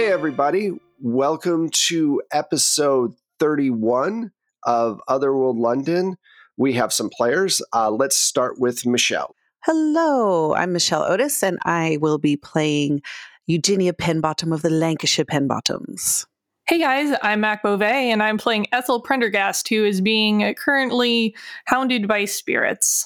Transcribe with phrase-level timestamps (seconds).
[0.00, 0.70] Hey, everybody.
[0.98, 4.32] Welcome to episode 31
[4.64, 6.16] of Otherworld London.
[6.56, 7.60] We have some players.
[7.74, 9.36] Uh, let's start with Michelle.
[9.62, 13.02] Hello, I'm Michelle Otis, and I will be playing
[13.46, 16.24] Eugenia Penbottom of the Lancashire Penbottoms.
[16.66, 22.08] Hey guys, I'm Mac Beauvais, and I'm playing Ethel Prendergast, who is being currently hounded
[22.08, 23.04] by spirits,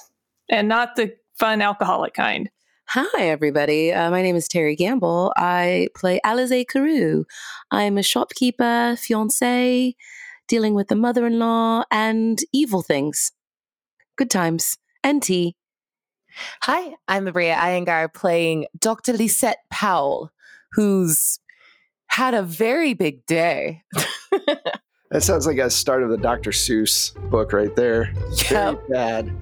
[0.48, 2.48] and not the fun alcoholic kind.
[2.88, 3.92] Hi, everybody.
[3.92, 5.32] Uh, my name is Terry Gamble.
[5.36, 7.24] I play Alize Carew.
[7.70, 9.96] I'm a shopkeeper, fiance,
[10.48, 13.32] dealing with the mother in law, and evil things.
[14.16, 14.76] Good times.
[15.02, 15.56] And tea.
[16.62, 19.12] Hi, I'm Maria Iyengar playing Dr.
[19.12, 20.30] Lisette Powell,
[20.72, 21.38] who's
[22.08, 23.82] had a very big day.
[25.10, 26.50] That sounds like a start of the Dr.
[26.50, 28.12] Seuss book right there.
[28.48, 28.88] Very Yep.
[28.88, 29.36] bad.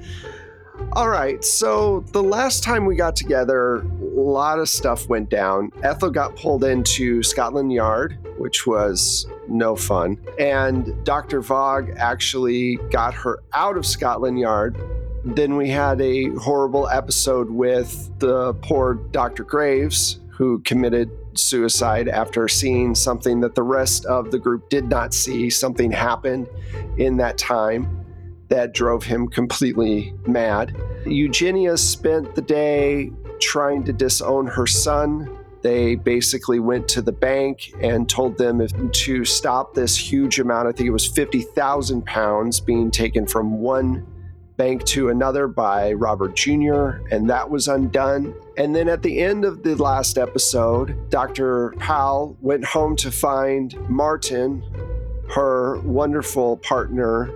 [0.95, 5.73] All right, so the last time we got together, a lot of stuff went down.
[5.83, 10.19] Ethel got pulled into Scotland Yard, which was no fun.
[10.39, 11.41] And Dr.
[11.41, 14.77] Vogue actually got her out of Scotland Yard.
[15.25, 19.45] Then we had a horrible episode with the poor Dr.
[19.45, 25.15] Graves, who committed suicide after seeing something that the rest of the group did not
[25.15, 25.49] see.
[25.49, 26.49] Something happened
[26.99, 28.02] in that time
[28.53, 30.77] that drove him completely mad.
[31.07, 35.39] Eugenia spent the day trying to disown her son.
[35.63, 40.69] They basically went to the bank and told them if, to stop this huge amount.
[40.69, 44.07] I think it was 50,000 pounds being taken from one
[44.59, 48.35] bank to another by Robert Jr., and that was undone.
[48.59, 51.73] And then at the end of the last episode, Dr.
[51.79, 54.63] Powell went home to find Martin,
[55.31, 57.33] her wonderful partner,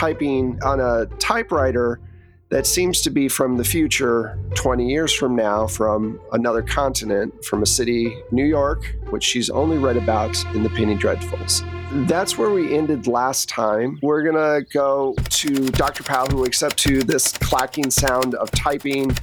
[0.00, 2.00] typing on a typewriter
[2.48, 7.62] that seems to be from the future 20 years from now from another continent from
[7.62, 11.60] a city new york which she's only read about in the penny dreadfuls.
[12.08, 13.98] That's where we ended last time.
[14.02, 19.14] We're gonna go to dr powell who wakes up to this clacking sound of typing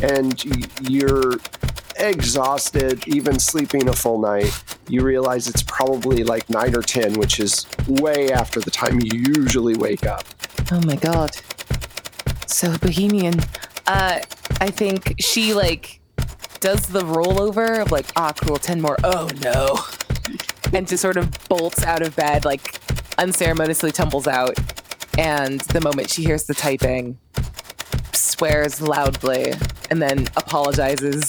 [0.00, 0.44] and
[0.88, 1.38] you're
[2.00, 7.40] exhausted even sleeping a full night you realize it's probably like 9 or 10 which
[7.40, 10.24] is way after the time you usually wake up
[10.72, 11.36] Oh my god.
[12.46, 13.40] So bohemian.
[13.86, 14.20] Uh
[14.60, 16.00] I think she like
[16.60, 18.96] does the rollover of like, ah cool, 10 more.
[19.02, 19.80] Oh no.
[20.72, 22.78] And just sort of bolts out of bed, like
[23.18, 24.56] unceremoniously tumbles out.
[25.18, 27.18] And the moment she hears the typing,
[28.12, 29.54] swears loudly
[29.90, 31.28] and then apologizes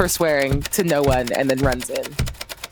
[0.00, 2.04] for swearing to no one and then runs in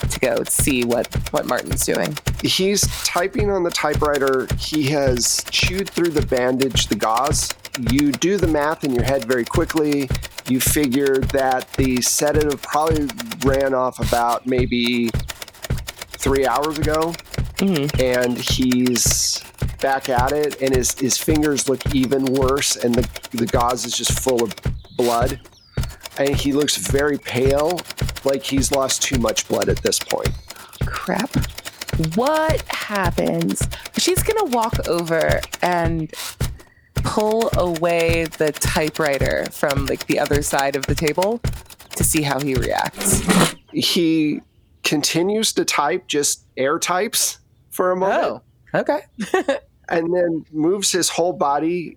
[0.08, 2.16] to go see what what Martin's doing.
[2.42, 4.48] he's typing on the typewriter.
[4.58, 7.54] He has chewed through the bandage, the gauze.
[7.92, 10.08] You do the math in your head very quickly.
[10.48, 13.10] You figure that the sedative probably
[13.44, 15.10] ran off about maybe
[16.12, 17.12] three hours ago,
[17.58, 18.00] mm-hmm.
[18.00, 19.44] and he's
[19.82, 23.94] back at it, and his, his fingers look even worse, and the, the gauze is
[23.94, 24.54] just full of
[24.96, 25.38] blood.
[26.18, 27.80] And he looks very pale,
[28.24, 30.30] like he's lost too much blood at this point.
[30.86, 31.30] crap.
[32.14, 33.66] What happens?
[33.96, 36.12] She's gonna walk over and
[36.94, 41.40] pull away the typewriter from like the other side of the table
[41.96, 43.22] to see how he reacts.
[43.72, 44.40] he
[44.84, 47.38] continues to type just air types
[47.70, 48.42] for a moment
[48.74, 49.00] Oh, okay.
[49.88, 51.96] and then moves his whole body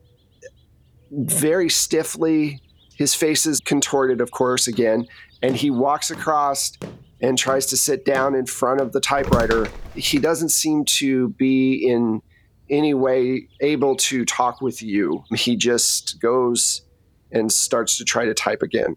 [1.12, 2.61] very stiffly
[3.02, 5.08] his face is contorted of course again
[5.42, 6.72] and he walks across
[7.20, 11.74] and tries to sit down in front of the typewriter he doesn't seem to be
[11.90, 12.22] in
[12.70, 16.84] any way able to talk with you he just goes
[17.32, 18.96] and starts to try to type again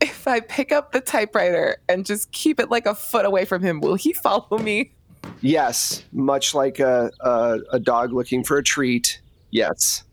[0.00, 3.62] If I pick up the typewriter and just keep it like a foot away from
[3.62, 4.94] him, will he follow me?
[5.42, 9.20] Yes, much like a, a a dog looking for a treat.
[9.50, 10.04] Yes.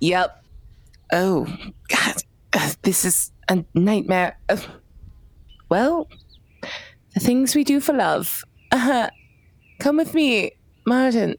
[0.00, 0.42] Yep.
[1.12, 1.46] Oh,
[1.88, 2.22] God.
[2.52, 4.38] Uh, this is a nightmare.
[4.48, 4.58] Uh,
[5.68, 6.08] well,
[7.14, 8.44] the things we do for love.
[8.70, 9.08] Uh,
[9.80, 10.52] come with me,
[10.86, 11.36] Martin.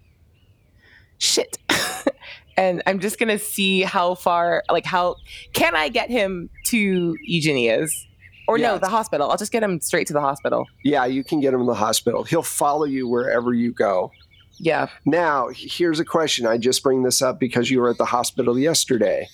[1.18, 1.58] Shit.
[2.58, 5.16] and I'm just going to see how far, like, how
[5.54, 8.08] can I get him to Eugenia's?
[8.48, 9.30] Or no, the hospital.
[9.30, 10.66] I'll just get him straight to the hospital.
[10.84, 12.24] Yeah, you can get him to the hospital.
[12.24, 14.12] He'll follow you wherever you go.
[14.58, 14.88] Yeah.
[15.06, 16.48] Now, here's a question.
[16.48, 19.30] I just bring this up because you were at the hospital yesterday.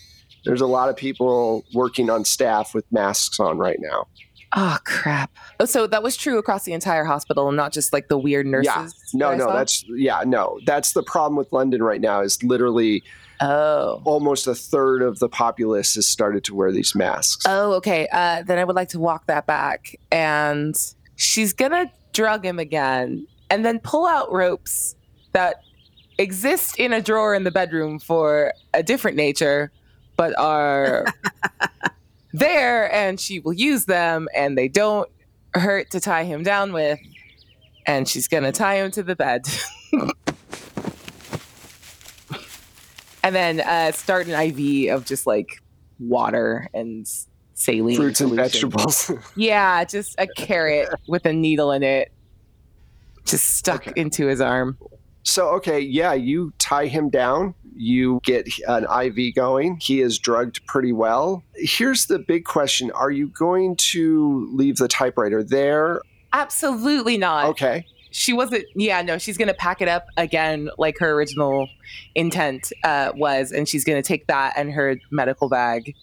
[0.45, 4.07] There's a lot of people working on staff with masks on right now.
[4.57, 5.31] Oh, crap.
[5.59, 8.45] Oh, so that was true across the entire hospital and not just like the weird
[8.45, 8.65] nurses?
[8.67, 8.85] Yeah.
[9.13, 10.59] No, that no, that's yeah, no.
[10.65, 13.03] That's the problem with London right now is literally
[13.41, 14.01] Oh.
[14.05, 17.43] almost a third of the populace has started to wear these masks.
[17.45, 18.07] Oh, okay.
[18.13, 19.97] Uh, then I would like to walk that back.
[20.09, 20.73] And
[21.17, 24.95] she's going to drug him again, and then pull out ropes
[25.33, 25.57] that
[26.17, 29.69] exist in a drawer in the bedroom for a different nature,
[30.15, 31.05] but are
[32.33, 35.09] there, and she will use them, and they don't
[35.53, 36.99] hurt to tie him down with.
[37.87, 39.45] And she's gonna tie him to the bed.
[43.23, 45.61] and then uh, start an IV of just like
[45.99, 47.07] water and
[47.53, 49.11] saline Fruits and vegetables.
[49.35, 52.11] Yeah, just a carrot with a needle in it,
[53.25, 53.99] just stuck Okay.
[54.01, 54.77] into his arm.
[55.25, 59.79] So, okay, yeah, you tie him down, you get an IV going.
[59.81, 61.43] He is drugged pretty well.
[61.55, 66.01] Here's the big question Are you going to leave the typewriter there?
[66.31, 67.47] Absolutely not.
[67.47, 67.85] Okay.
[68.11, 68.65] She wasn't.
[68.75, 71.67] Yeah, no, she's gonna pack it up again, like her original
[72.13, 75.93] intent uh, was, and she's gonna take that and her medical bag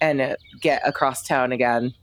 [0.00, 1.94] and uh, get across town again.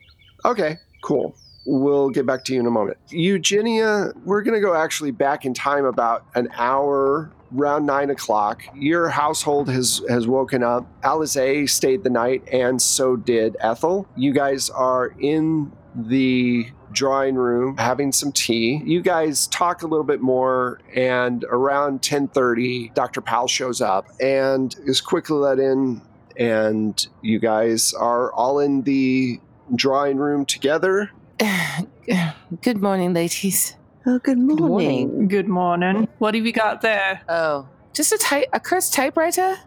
[0.45, 1.35] Okay, cool.
[1.69, 2.97] We'll get back to you in a moment.
[3.09, 8.63] Eugenia, we're going to go actually back in time about an hour, around nine o'clock.
[8.73, 10.87] Your household has, has woken up.
[11.03, 14.07] Alize stayed the night, and so did Ethel.
[14.15, 18.81] You guys are in the drawing room having some tea.
[18.85, 23.19] You guys talk a little bit more, and around 1030, Dr.
[23.19, 26.01] Powell shows up and is quickly let in,
[26.37, 29.39] and you guys are all in the
[29.75, 31.11] drawing room together.
[32.61, 33.75] Good morning, ladies.
[34.05, 34.67] Oh, good morning.
[34.67, 35.27] morning.
[35.27, 36.07] Good morning.
[36.17, 37.21] What have you got there?
[37.27, 39.57] Oh, just a type, a cursed typewriter,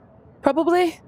[0.43, 1.00] probably.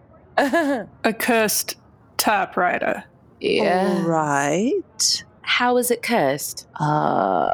[0.38, 1.74] A cursed
[2.16, 3.02] typewriter.
[3.40, 3.88] yeah.
[3.88, 5.24] All right.
[5.42, 6.68] How is it cursed?
[6.78, 7.50] Uh,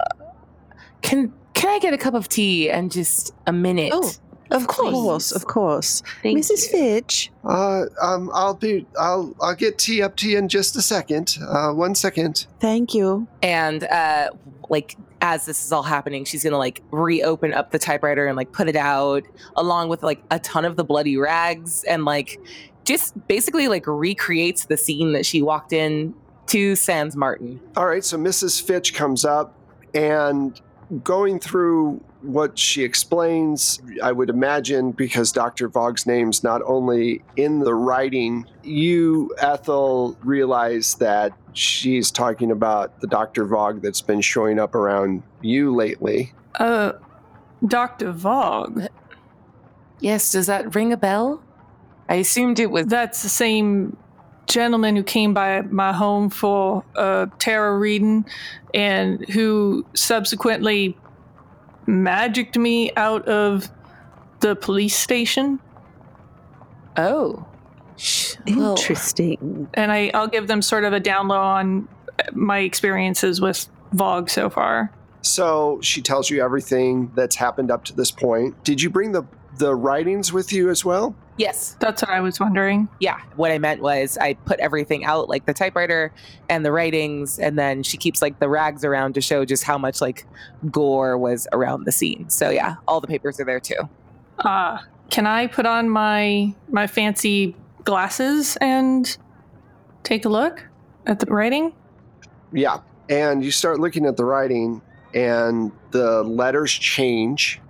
[1.00, 3.92] can can I get a cup of tea and just a minute?
[3.94, 4.10] Oh,
[4.50, 4.92] Of course.
[4.92, 6.02] course, of course.
[6.22, 6.64] Thank Mrs.
[6.64, 6.78] you.
[6.78, 7.30] Fitch.
[7.44, 11.38] Uh, um, I'll be, I'll, I'll get tea up to you in just a second.
[11.40, 12.46] Uh, one second.
[12.60, 13.26] Thank you.
[13.42, 14.30] And uh,
[14.68, 18.52] like as this is all happening, she's gonna like reopen up the typewriter and like
[18.52, 19.24] put it out
[19.56, 22.38] along with like a ton of the bloody rags and like
[22.84, 26.14] just basically like recreates the scene that she walked in
[26.46, 27.58] to Sans Martin.
[27.76, 28.04] All right.
[28.04, 28.60] So Mrs.
[28.60, 29.54] Fitch comes up
[29.94, 30.60] and
[31.02, 35.68] going through what she explains, I would imagine because Dr.
[35.68, 43.06] Vogg's name's not only in the writing, you, Ethel, realize that she's talking about the
[43.06, 43.44] Dr.
[43.44, 46.32] Vogg that's been showing up around you lately.
[46.58, 46.92] Uh,
[47.66, 48.12] Dr.
[48.12, 48.84] Vogue.
[50.00, 51.42] Yes, does that ring a bell?
[52.08, 52.86] I assumed it was.
[52.86, 53.96] That's the same
[54.46, 58.26] gentleman who came by my home for a tarot reading
[58.74, 60.96] and who subsequently
[61.86, 63.70] magicked me out of
[64.40, 65.60] the police station.
[66.96, 67.46] Oh,
[67.96, 69.68] Sh- well, Interesting.
[69.74, 71.88] And I, I'll give them sort of a down low on
[72.32, 74.90] my experiences with Vogue so far.
[75.22, 78.62] So she tells you everything that's happened up to this point.
[78.64, 79.24] Did you bring the
[79.58, 81.14] the writings with you as well?
[81.36, 82.88] yes, That's what I was wondering.
[83.00, 83.18] yeah.
[83.34, 86.12] What I meant was I put everything out, like the typewriter
[86.48, 89.76] and the writings, and then she keeps like the rags around to show just how
[89.76, 90.26] much like
[90.70, 92.30] gore was around the scene.
[92.30, 93.88] So yeah, all the papers are there too.
[94.38, 94.78] Uh,
[95.10, 99.16] can I put on my my fancy glasses and
[100.04, 100.64] take a look
[101.06, 101.72] at the writing?
[102.52, 102.78] Yeah.
[103.08, 104.80] And you start looking at the writing,
[105.14, 107.60] and the letters change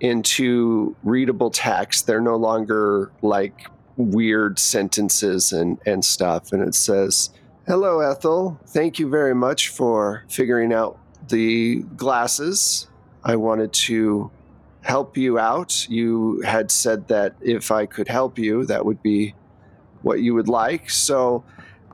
[0.00, 2.06] into readable text.
[2.06, 6.52] They're no longer like weird sentences and, and stuff.
[6.52, 7.30] And it says,
[7.66, 8.58] Hello, Ethel.
[8.66, 12.88] Thank you very much for figuring out the glasses.
[13.22, 14.30] I wanted to
[14.82, 15.88] help you out.
[15.88, 19.34] You had said that if I could help you, that would be
[20.02, 20.90] what you would like.
[20.90, 21.44] So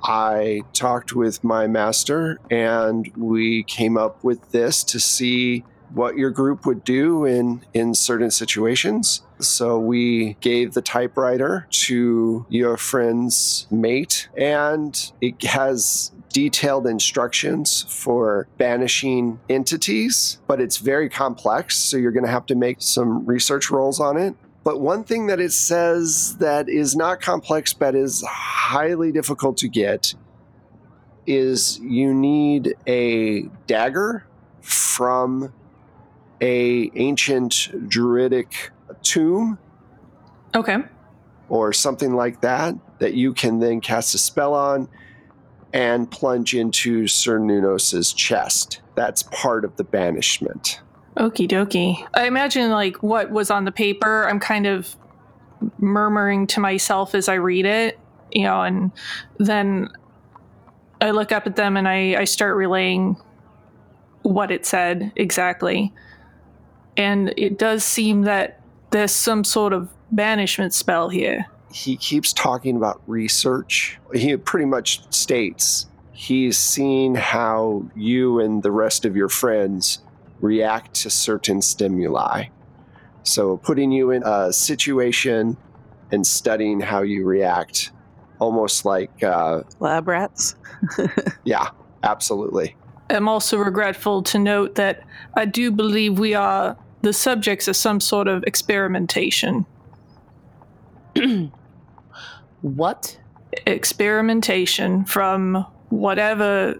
[0.02, 6.30] I talked with my master and we came up with this to see what your
[6.30, 9.22] group would do in in certain situations.
[9.38, 18.46] So we gave the typewriter to your friend's mate and it has detailed instructions for
[18.58, 23.70] banishing entities, but it's very complex, so you're going to have to make some research
[23.70, 24.34] rolls on it.
[24.62, 29.68] But one thing that it says that is not complex but is highly difficult to
[29.68, 30.14] get
[31.26, 34.26] is you need a dagger
[34.60, 35.52] from
[36.40, 38.70] a ancient druidic
[39.02, 39.58] tomb
[40.54, 40.78] Okay.
[41.48, 44.88] or something like that that you can then cast a spell on
[45.72, 48.80] and plunge into Cernunnos's chest.
[48.94, 50.80] That's part of the banishment.
[51.16, 52.06] Okie dokie.
[52.14, 54.96] I imagine like what was on the paper, I'm kind of
[55.78, 57.98] murmuring to myself as I read it,
[58.32, 58.90] you know, and
[59.38, 59.88] then
[61.00, 63.16] I look up at them and I, I start relaying
[64.22, 65.92] what it said exactly.
[66.96, 68.60] And it does seem that
[68.90, 71.46] there's some sort of banishment spell here.
[71.72, 73.98] He keeps talking about research.
[74.14, 75.86] He pretty much states
[76.16, 79.98] he's seen how you and the rest of your friends
[80.40, 82.46] react to certain stimuli.
[83.22, 85.56] So, putting you in a situation
[86.10, 87.90] and studying how you react,
[88.38, 90.54] almost like, uh, Lab rats.
[91.44, 91.68] yeah,
[92.02, 92.76] absolutely.
[93.10, 95.02] I'm also regretful to note that
[95.34, 99.64] I do believe we are the subjects of some sort of experimentation.
[102.62, 103.16] What?
[103.64, 106.74] Experimentation from whatever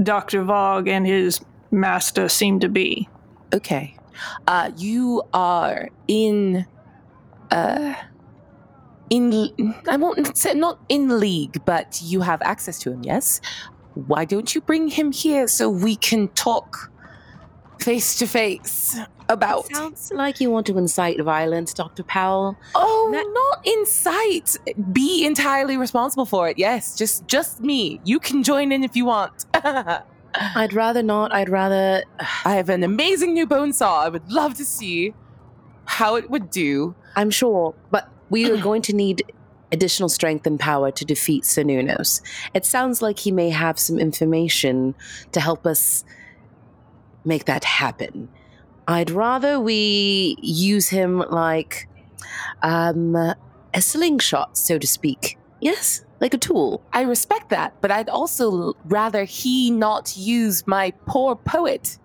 [0.00, 0.44] Dr.
[0.44, 1.40] Vogue and his
[1.72, 3.08] master seem to be.
[3.52, 3.96] Okay.
[4.46, 6.64] Uh, you are in.
[7.50, 7.94] Uh,
[9.10, 9.74] in.
[9.88, 13.40] I won't say not in league, but you have access to him, yes?
[13.94, 16.91] Why don't you bring him here so we can talk
[17.80, 18.98] face to face
[19.28, 19.66] about.
[19.74, 22.02] Sounds like you want to incite violence, Dr.
[22.02, 22.56] Powell.
[22.74, 24.56] Oh, That- not incite.
[24.92, 26.58] Be entirely responsible for it.
[26.58, 28.00] Yes, just just me.
[28.04, 29.46] You can join in if you want.
[30.34, 31.32] I'd rather not.
[31.34, 32.04] I'd rather.
[32.44, 34.02] I have an amazing new bone saw.
[34.04, 35.14] I would love to see
[35.84, 36.94] how it would do.
[37.16, 39.22] I'm sure, but we are going to need
[39.72, 42.20] additional strength and power to defeat Cernunnos.
[42.52, 44.94] It sounds like he may have some information
[45.32, 46.04] to help us
[47.24, 48.28] make that happen.
[48.88, 51.88] I'd rather we use him like
[52.62, 55.38] um, a slingshot, so to speak.
[55.60, 56.82] Yes, like a tool.
[56.92, 61.98] I respect that, but I'd also rather he not use my poor poet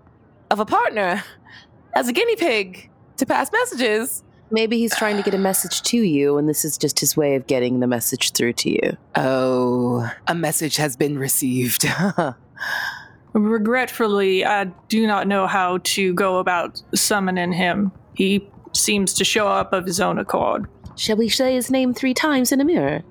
[0.51, 1.23] of a partner
[1.95, 4.23] as a guinea pig to pass messages.
[4.49, 7.35] Maybe he's trying to get a message to you, and this is just his way
[7.35, 8.97] of getting the message through to you.
[9.15, 11.85] Oh, a message has been received.
[13.33, 17.91] Regretfully, I do not know how to go about summoning him.
[18.13, 20.67] He seems to show up of his own accord.
[20.95, 23.03] Shall we say his name three times in a mirror?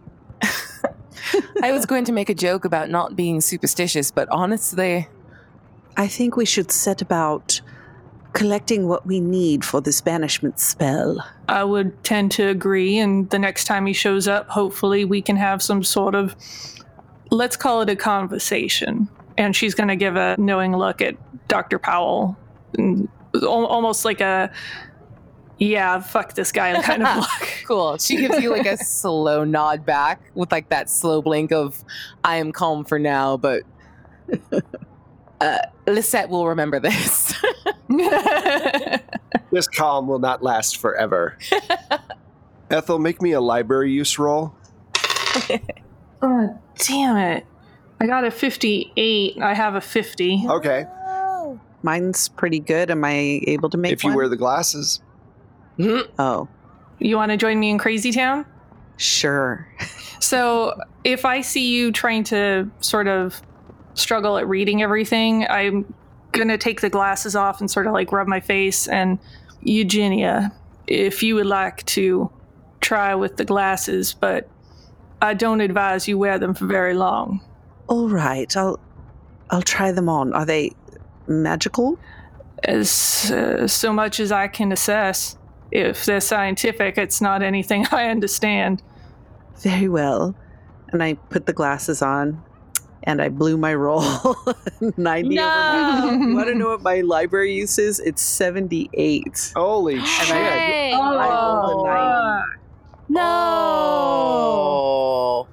[1.63, 5.09] I was going to make a joke about not being superstitious, but honestly,
[5.97, 7.61] I think we should set about
[8.33, 11.25] collecting what we need for this banishment spell.
[11.49, 15.37] I would tend to agree, and the next time he shows up, hopefully we can
[15.37, 16.37] have some sort of,
[17.31, 19.09] let's call it a conversation.
[19.39, 21.17] And she's going to give a knowing look at
[21.49, 21.79] Dr.
[21.79, 22.37] Powell,
[23.43, 24.51] almost like a,
[25.59, 27.49] yeah, fuck this guy kind of look.
[27.67, 27.99] cool.
[27.99, 31.85] She gives you like a slow nod back with like that slow blink of,
[32.25, 33.63] I am calm for now, but
[35.41, 37.35] uh, Lisette will remember this.
[39.53, 41.39] This calm will not last forever.
[42.71, 44.55] Ethel, make me a library use roll.
[46.21, 47.47] oh, damn it.
[48.01, 49.39] I got a 58.
[49.41, 50.45] I have a 50.
[50.49, 50.85] Okay,
[51.83, 52.91] Mine's pretty good.
[52.91, 54.17] Am I able to make if you one?
[54.17, 55.01] wear the glasses.
[55.79, 56.11] Mm-hmm.
[56.19, 56.49] oh,
[56.99, 58.45] You want to join me in Crazy Town?
[58.97, 59.69] sure.
[60.19, 60.75] So,
[61.05, 63.41] if I see you trying to sort of
[63.95, 65.93] struggle at reading everything, I'm
[66.33, 68.89] going to take the glasses off and sort of like rub my face.
[68.89, 69.19] And
[69.61, 70.53] Eugenia,
[70.87, 72.31] if you would like to
[72.81, 74.49] try with the glasses, but
[75.21, 77.41] I don't advise you wear them for very long.
[77.89, 78.79] All right, I'll
[79.51, 80.33] I'll try them on.
[80.33, 80.73] Are they
[81.27, 81.99] magical?
[82.65, 85.37] As uh, so much as I can assess,
[85.71, 88.83] if they're scientific, it's not anything I understand.
[89.59, 90.35] Very well.
[90.93, 92.43] And I put the glasses on
[93.03, 94.03] and I blew my roll
[94.97, 96.03] 90 No.
[96.05, 96.15] over.
[96.25, 98.01] You want to know what my library use is?
[98.01, 99.53] It's 78.
[99.55, 100.27] Holy shit.
[100.37, 100.93] Hey.
[100.93, 101.91] I rolled a
[103.11, 103.21] 90.
[104.17, 105.47] Oh.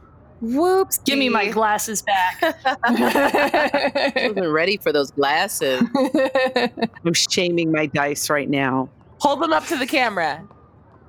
[0.44, 0.98] Whoops.
[0.98, 2.38] Give me my glasses back.
[2.84, 5.82] I wasn't ready for those glasses.
[7.06, 8.90] I'm shaming my dice right now.
[9.20, 10.46] Hold them up to the camera.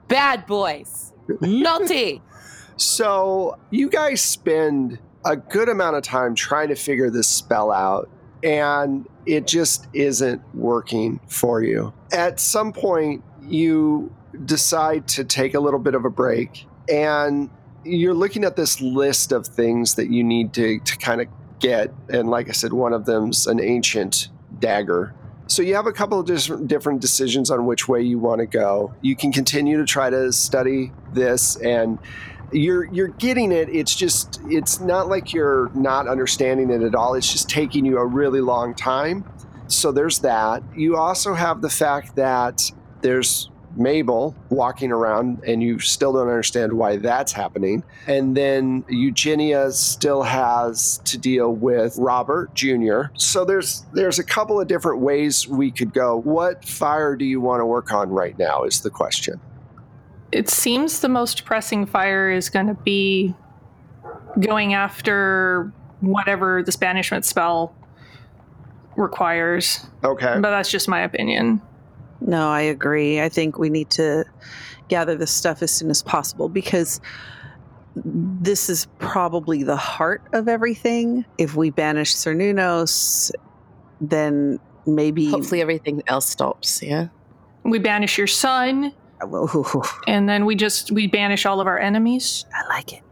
[0.06, 1.12] Bad boys.
[1.40, 2.22] Naughty.
[2.76, 8.10] So, you guys spend a good amount of time trying to figure this spell out,
[8.42, 11.92] and it just isn't working for you.
[12.12, 14.12] At some point, you
[14.44, 17.48] decide to take a little bit of a break, and
[17.84, 21.28] you're looking at this list of things that you need to, to kind of
[21.60, 21.92] get.
[22.08, 25.14] And like I said, one of them's an ancient dagger.
[25.46, 28.46] So you have a couple of dis- different decisions on which way you want to
[28.46, 28.94] go.
[29.02, 31.98] You can continue to try to study this and
[32.52, 37.14] you're you're getting it it's just it's not like you're not understanding it at all
[37.14, 39.24] it's just taking you a really long time
[39.66, 42.62] so there's that you also have the fact that
[43.00, 47.82] there's Mabel walking around, and you still don't understand why that's happening.
[48.06, 53.04] And then Eugenia still has to deal with Robert Jr.
[53.14, 56.20] So there's there's a couple of different ways we could go.
[56.20, 58.64] What fire do you want to work on right now?
[58.64, 59.40] Is the question.
[60.32, 63.34] It seems the most pressing fire is going to be
[64.40, 67.74] going after whatever this banishment spell
[68.96, 69.86] requires.
[70.02, 70.34] Okay.
[70.40, 71.62] But that's just my opinion.
[72.20, 73.20] No, I agree.
[73.20, 74.24] I think we need to
[74.88, 77.00] gather this stuff as soon as possible because
[77.96, 81.24] this is probably the heart of everything.
[81.38, 83.30] If we banish Cernunnos,
[84.00, 86.82] then maybe Hopefully everything else stops.
[86.82, 87.08] Yeah.
[87.62, 88.92] We banish your son,
[89.24, 92.44] Ooh, and then we just we banish all of our enemies.
[92.52, 93.02] I like it.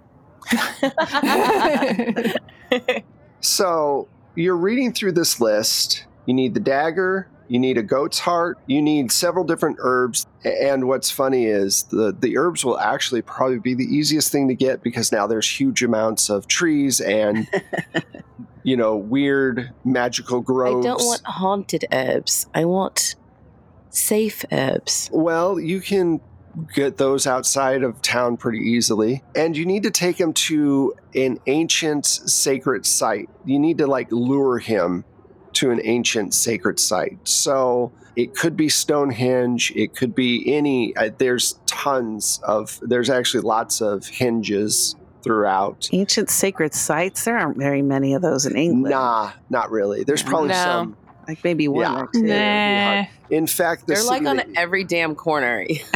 [3.42, 6.06] So you're reading through this list.
[6.26, 7.28] You need the dagger.
[7.52, 8.58] You need a goat's heart.
[8.66, 10.26] You need several different herbs.
[10.42, 14.54] And what's funny is the, the herbs will actually probably be the easiest thing to
[14.54, 17.46] get because now there's huge amounts of trees and,
[18.62, 20.86] you know, weird magical groves.
[20.86, 22.46] I don't want haunted herbs.
[22.54, 23.16] I want
[23.90, 25.10] safe herbs.
[25.12, 26.22] Well, you can
[26.74, 29.22] get those outside of town pretty easily.
[29.36, 33.28] And you need to take him to an ancient sacred site.
[33.44, 35.04] You need to like lure him
[35.62, 37.16] to an ancient sacred site.
[37.22, 43.42] So it could be Stonehenge, it could be any, uh, there's tons of, there's actually
[43.42, 45.88] lots of henges throughout.
[45.92, 47.24] Ancient sacred sites.
[47.24, 48.90] There aren't very many of those in England.
[48.90, 50.02] Nah, not really.
[50.02, 50.54] There's probably No.
[50.54, 50.96] some.
[51.28, 52.00] Like maybe one Yeah.
[52.00, 52.22] or two.
[52.22, 53.04] Nah.
[53.30, 55.64] In fact, the They're like on that- every damn corner.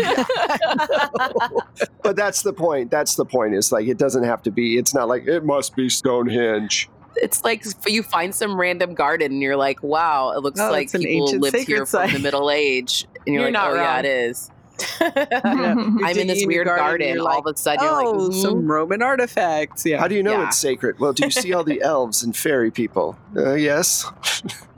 [2.05, 2.93] but that's the point.
[2.93, 3.55] That's the point.
[3.57, 4.79] Is like it doesn't have to be.
[4.79, 6.89] It's not like it must be Stonehenge.
[7.17, 10.91] It's like you find some random garden and you're like, wow, it looks Oh, like
[10.93, 12.19] people ancient lived sacred here from the.
[12.19, 13.07] Middle Age.
[13.27, 14.05] And you're, You're like, not oh, yeah, wrong.
[14.05, 14.51] it is.
[15.01, 17.15] You're I'm in this weird garden, garden.
[17.17, 19.87] you're all of a sudden, oh, you're like, "Mhm." some Roman artifacts.
[19.87, 19.99] Yeah.
[19.99, 20.49] How do you know Yeah.
[20.49, 20.99] it's sacred?
[21.01, 23.17] Well, do you see all the elves and fairy people?
[23.35, 24.05] Uh, yes.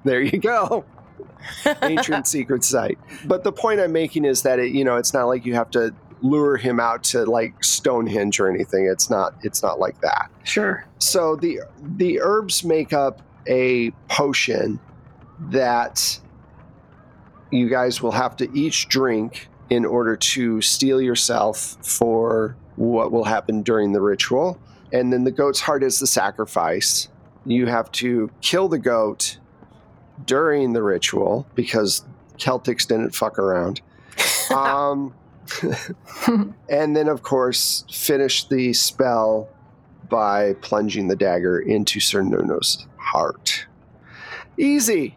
[0.05, 0.85] there you go.
[1.83, 2.99] Ancient secret site.
[3.25, 5.71] But the point I'm making is that it, you know, it's not like you have
[5.71, 8.87] to lure him out to like Stonehenge or anything.
[8.87, 9.35] It's not.
[9.43, 10.31] It's not like that.
[10.45, 10.85] Sure.
[10.99, 14.81] So the the herbs make up a potion
[15.51, 16.19] that
[17.51, 23.25] you guys will have to each drink in order to steel yourself for what will
[23.25, 24.59] happen during the ritual.
[24.93, 27.09] And then the goat's heart is the sacrifice.
[27.45, 29.39] You have to kill the goat
[30.25, 32.05] during the ritual because
[32.39, 33.81] Celtics didn't fuck around.
[34.51, 35.13] Um,
[36.69, 39.49] and then, of course, finish the spell
[40.09, 43.67] by plunging the dagger into Cernunnos' heart.
[44.57, 45.17] Easy.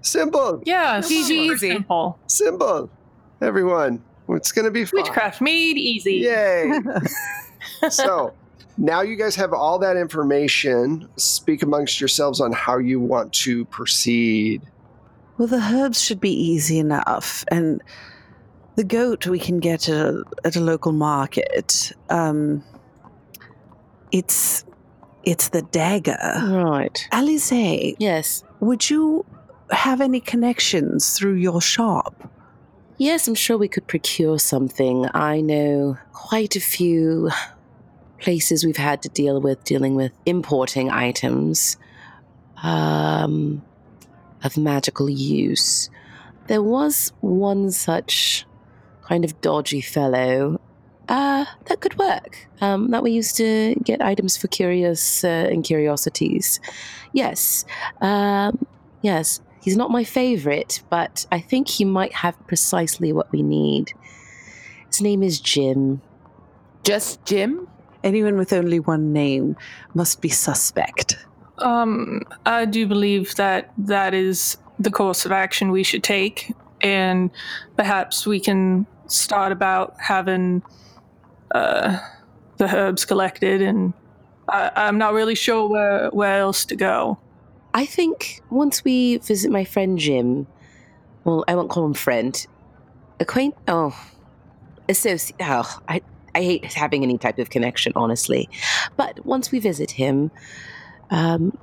[0.00, 0.62] Simple.
[0.64, 1.70] Yeah, Easy, easy.
[1.70, 2.18] simple.
[2.26, 2.88] Simple.
[3.40, 5.02] Everyone, it's going to be fun.
[5.02, 6.14] Witchcraft made easy.
[6.14, 6.72] Yay.
[7.90, 8.32] so
[8.76, 11.08] now you guys have all that information.
[11.16, 14.62] Speak amongst yourselves on how you want to proceed.
[15.36, 17.80] Well, the herbs should be easy enough, and
[18.78, 21.90] the goat we can get at a, at a local market.
[22.10, 22.62] Um,
[24.12, 24.64] it's
[25.24, 26.16] it's the dagger.
[26.46, 27.08] right.
[27.12, 28.44] Alize, Yes.
[28.60, 29.26] would you
[29.72, 32.30] have any connections through your shop?
[32.98, 35.08] Yes, I'm sure we could procure something.
[35.12, 37.30] I know quite a few
[38.20, 41.76] places we've had to deal with dealing with importing items
[42.62, 43.60] um,
[44.44, 45.90] of magical use.
[46.46, 48.46] There was one such
[49.08, 50.60] kind of dodgy fellow
[51.08, 52.46] uh, that could work.
[52.60, 56.60] Um, that we used to get items for curious uh, and curiosities.
[57.12, 57.64] Yes,
[58.00, 58.66] um,
[59.02, 59.40] yes.
[59.60, 63.92] He's not my favorite, but I think he might have precisely what we need.
[64.86, 66.00] His name is Jim.
[66.84, 67.68] Just Jim?
[68.04, 69.56] Anyone with only one name
[69.94, 71.18] must be suspect.
[71.58, 77.30] Um, I do believe that that is the course of action we should take, and
[77.76, 80.62] perhaps we can start about having
[81.54, 81.98] uh,
[82.58, 83.62] the herbs collected.
[83.62, 83.92] And
[84.48, 87.18] I, I'm not really sure where where else to go.
[87.74, 90.46] I think once we visit my friend Jim,
[91.24, 92.46] well, I won't call him friend,
[93.20, 93.54] acquaint.
[93.66, 93.98] Oh,
[94.88, 95.36] associate.
[95.40, 96.00] Oh, I
[96.34, 98.48] I hate having any type of connection, honestly.
[98.96, 100.30] But once we visit him,
[101.10, 101.56] um,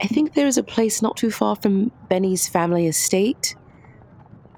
[0.00, 3.54] I think there is a place not too far from Benny's family estate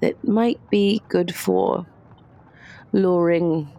[0.01, 1.85] that might be good for
[2.91, 3.69] luring.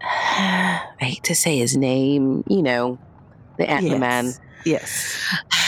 [0.02, 2.98] I hate to say his name, you know,
[3.58, 4.32] the Antler Man.
[4.64, 5.22] Yes.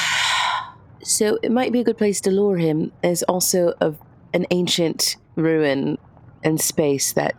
[1.03, 2.91] So it might be a good place to lure him.
[3.01, 3.95] There's also a,
[4.35, 5.99] an ancient ruin
[6.43, 7.37] and space that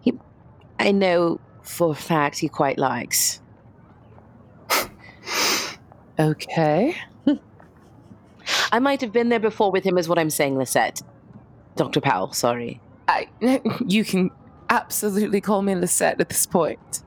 [0.00, 0.14] he,
[0.80, 3.40] I know for a fact he quite likes.
[6.18, 6.96] Okay.
[8.72, 11.00] I might have been there before with him, is what I'm saying, Lisette.
[11.76, 12.00] Dr.
[12.00, 12.80] Powell, sorry.
[13.08, 13.28] I,
[13.86, 14.30] you can
[14.70, 17.02] absolutely call me Lisette at this point.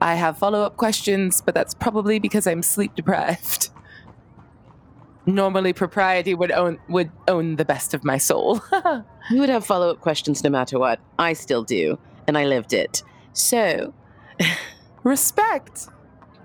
[0.00, 3.70] I have follow up questions, but that's probably because I'm sleep deprived.
[5.26, 8.60] Normally, propriety would own would own the best of my soul.
[9.30, 10.98] You would have follow up questions no matter what.
[11.16, 13.04] I still do, and I lived it.
[13.32, 13.94] So,
[15.04, 15.88] Respect.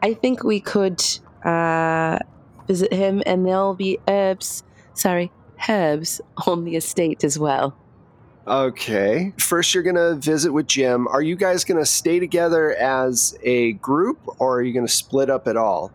[0.01, 1.03] I think we could
[1.43, 2.19] uh,
[2.67, 5.31] visit him, and there'll be herbs, sorry,
[5.67, 7.75] herbs on the estate as well.
[8.47, 9.33] Okay.
[9.37, 11.07] First, you're going to visit with Jim.
[11.07, 14.91] Are you guys going to stay together as a group or are you going to
[14.91, 15.91] split up at all?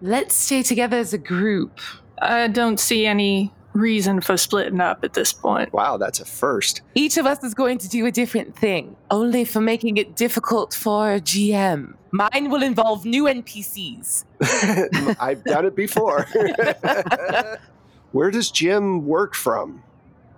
[0.00, 1.80] Let's stay together as a group.
[2.20, 5.72] I don't see any reason for splitting up at this point.
[5.72, 6.80] Wow, that's a first.
[6.94, 10.72] Each of us is going to do a different thing, only for making it difficult
[10.72, 11.94] for GM.
[12.10, 14.24] Mine will involve new NPCs.
[15.20, 16.26] I've done it before.
[18.12, 19.82] Where does Jim work from?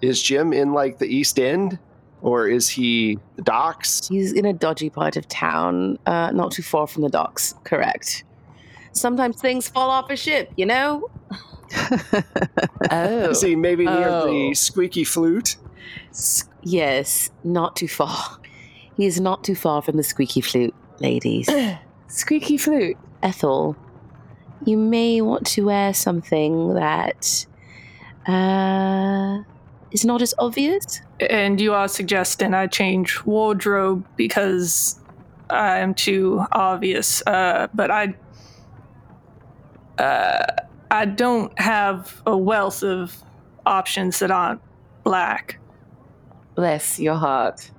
[0.00, 1.78] Is Jim in like the East End
[2.22, 4.08] or is he the docks?
[4.08, 8.24] He's in a dodgy part of town, uh, not too far from the docks, correct.
[8.92, 11.08] Sometimes things fall off a ship, you know?
[12.90, 13.30] Oh.
[13.30, 14.26] Is he maybe near Oh.
[14.26, 15.56] the squeaky flute?
[16.10, 18.38] S- yes, not too far.
[18.96, 21.48] He is not too far from the squeaky flute, ladies.
[22.08, 22.96] Squeaky flute.
[23.22, 23.76] Ethel,
[24.64, 27.46] you may want to wear something that
[28.26, 29.38] uh,
[29.90, 31.00] is not as obvious.
[31.20, 35.00] And you are suggesting I change wardrobe because
[35.50, 37.22] I am too obvious.
[37.26, 38.14] Uh, but I,
[39.98, 40.44] uh,
[40.90, 43.16] I don't have a wealth of
[43.66, 44.60] options that aren't
[45.04, 45.58] black.
[46.54, 47.70] Bless your heart.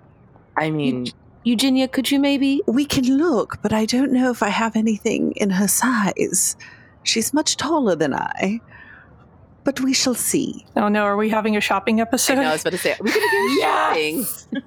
[0.58, 1.08] I mean,
[1.43, 2.62] Eugenia, could you maybe?
[2.67, 6.56] We can look, but I don't know if I have anything in her size.
[7.04, 8.60] She's much taller than I.
[9.70, 10.66] But we shall see.
[10.76, 12.40] Oh no, are we having a shopping episode?
[12.40, 14.64] I know, I was about to say, are we going to go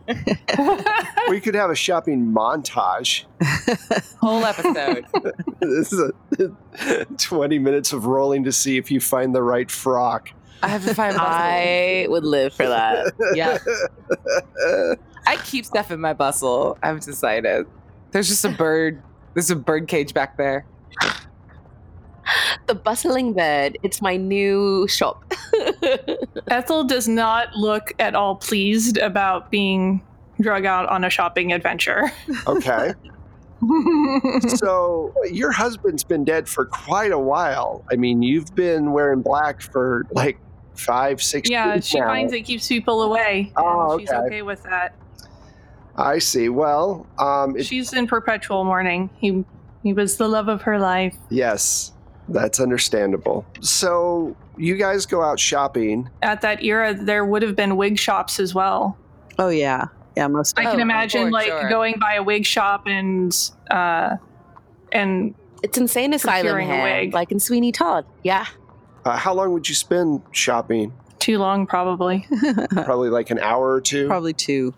[0.55, 0.79] shopping?
[1.29, 3.25] We could have a shopping montage.
[4.21, 5.05] whole episode.
[5.61, 10.29] this is a 20 minutes of rolling to see if you find the right frock.
[10.63, 11.17] I have to find.
[11.19, 13.13] I would live for that.
[13.35, 13.59] yeah,
[15.27, 16.79] I keep stuff in my bustle.
[16.81, 17.67] I've decided.
[18.13, 19.03] There's just a bird.
[19.35, 20.65] There's a bird cage back there.
[22.67, 23.77] the bustling bed.
[23.83, 25.33] It's my new shop.
[26.49, 30.03] Ethel does not look at all pleased about being
[30.41, 32.11] drug out on a shopping adventure.
[32.47, 32.95] okay.
[34.57, 37.85] So, your husband's been dead for quite a while.
[37.93, 40.39] I mean, you've been wearing black for like
[40.75, 42.07] five, six yeah, years she now.
[42.07, 43.53] finds it keeps people away.
[43.57, 44.19] Oh, and She's okay.
[44.27, 44.95] okay with that.
[45.97, 46.49] I see.
[46.49, 49.11] Well, um, it, She's in perpetual mourning.
[49.19, 49.45] He
[49.83, 51.15] he was the love of her life.
[51.29, 51.92] yes,
[52.29, 53.45] that's understandable.
[53.61, 56.09] So, you guys go out shopping.
[56.23, 58.97] At that era, there would have been wig shops as well.
[59.39, 59.87] Oh, yeah.
[60.17, 61.69] Yeah, most I can Oh, imagine for like sure.
[61.71, 63.35] going by a wig shop and
[63.71, 64.17] uh
[64.93, 67.15] and it's insane asylum Procuring a wig.
[67.15, 68.05] like in Sweeney Todd.
[68.23, 68.45] Yeah.
[69.07, 70.93] Uh, how long would you spend shopping?
[71.19, 72.27] too long probably.
[72.73, 74.07] Probably like an hour or two.
[74.09, 74.75] Probably two.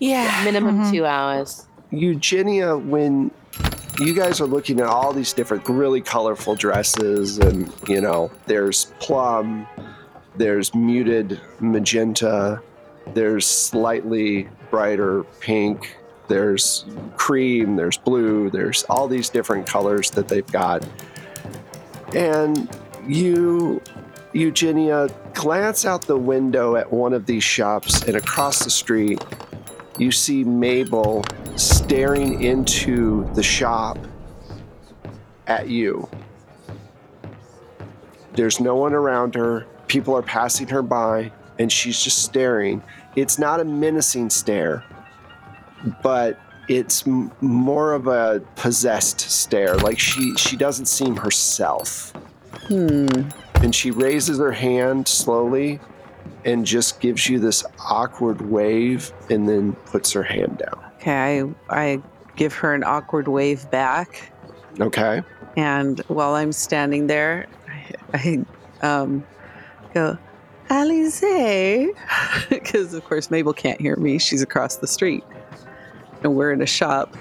[0.00, 0.42] Yeah.
[0.42, 0.90] Minimum Mhm.
[0.90, 1.68] two hours.
[1.90, 3.30] Eugenia, when
[3.98, 8.86] you guys are looking at all these different really colorful dresses, and you know, there's
[8.98, 9.66] plum,
[10.36, 12.62] there's muted magenta,
[13.14, 15.96] there's slightly brighter pink,
[16.28, 20.86] there's cream, there's blue, there's all these different colors that they've got.
[22.14, 22.68] And
[23.06, 23.82] you,
[24.32, 29.22] Eugenia, glance out the window at one of these shops, and across the street,
[29.98, 31.24] you see Mabel
[31.56, 33.98] staring into the shop
[35.46, 36.08] at you.
[38.34, 39.66] There's no one around her.
[39.88, 42.82] People are passing her by, and she's just staring.
[43.14, 44.82] It's not a menacing stare,
[46.02, 49.76] but it's m- more of a possessed stare.
[49.76, 52.12] Like she she doesn't seem herself.
[52.68, 53.06] Hmm.
[53.56, 55.78] And she raises her hand slowly
[56.44, 60.92] and just gives you this awkward wave and then puts her hand down.
[60.96, 62.02] Okay, I, I
[62.36, 64.32] give her an awkward wave back.
[64.80, 65.22] Okay.
[65.56, 67.46] And while I'm standing there,
[68.14, 68.44] I,
[68.82, 69.24] I um,
[69.94, 70.18] go,
[70.68, 71.90] Alize.
[72.48, 74.18] Because, of course, Mabel can't hear me.
[74.18, 75.24] She's across the street.
[76.22, 77.16] And we're in a shop.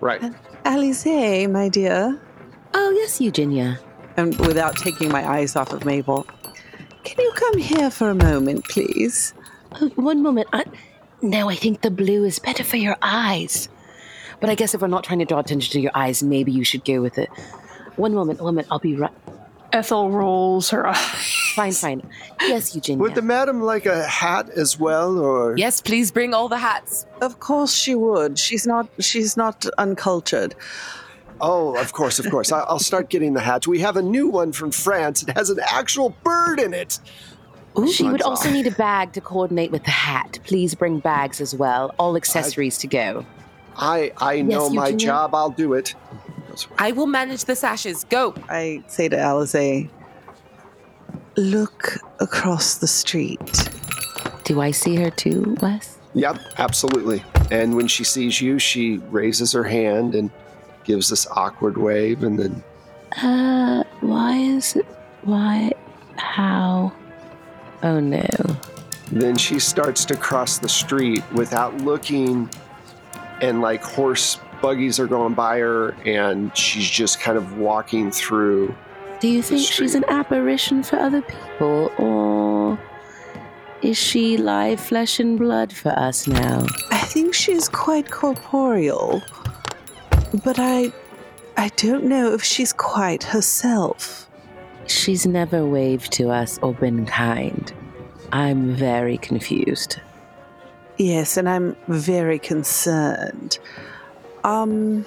[0.00, 0.20] Right.
[0.64, 2.20] Alize, my dear.
[2.74, 3.78] Oh, yes, Eugenia.
[4.16, 6.26] And without taking my eyes off of Mabel,
[7.04, 9.34] can you come here for a moment, please?
[9.80, 10.48] Oh, one moment.
[10.52, 10.64] I,
[11.22, 13.68] No, I think the blue is better for your eyes.
[14.40, 16.64] But I guess if we're not trying to draw attention to your eyes, maybe you
[16.64, 17.28] should go with it.
[17.96, 18.68] One moment, one moment.
[18.70, 19.12] I'll be right.
[19.72, 20.96] Ethel rolls her eyes.
[21.54, 22.10] Fine, fine.
[22.40, 23.02] Yes, Eugenia.
[23.02, 27.06] Would the madam like a hat as well, or Yes, please bring all the hats.
[27.20, 28.38] Of course she would.
[28.38, 30.54] She's not she's not uncultured.
[31.40, 32.52] Oh, of course, of course.
[32.52, 33.66] I- I'll start getting the hats.
[33.66, 35.22] We have a new one from France.
[35.22, 36.98] It has an actual bird in it.
[37.92, 40.38] she would also need a bag to coordinate with the hat.
[40.44, 41.94] Please bring bags as well.
[41.98, 43.24] All accessories to go.
[43.76, 45.06] I I know my Eugenia.
[45.06, 45.34] job.
[45.34, 45.94] I'll do it.
[46.78, 48.04] I will manage the sashes.
[48.04, 48.34] Go.
[48.48, 49.86] I say to Alize, eh,
[51.36, 53.68] look across the street.
[54.44, 55.96] Do I see her too, Wes?
[56.14, 57.22] Yep, absolutely.
[57.50, 60.30] And when she sees you, she raises her hand and
[60.90, 62.62] gives this awkward wave, and then
[63.22, 64.86] Uh, why is it?
[65.22, 65.72] Why?
[66.16, 66.92] How?
[67.82, 68.26] Oh no.
[69.12, 72.48] then she starts to cross the street without looking,
[73.40, 78.74] and like horse buggies are going by her, and she's just kind of walking through.
[79.20, 79.76] Do you think street.
[79.84, 82.78] she's an apparition for other people, or
[83.82, 86.66] is she live flesh and blood for us now?
[86.90, 89.22] I think she's quite corporeal,
[90.44, 90.92] but I
[91.56, 94.28] I don't know if she's quite herself.
[94.86, 97.72] She's never waved to us or been kind.
[98.32, 100.00] I'm very confused.
[100.96, 103.58] Yes, and I'm very concerned.
[104.44, 105.04] Um,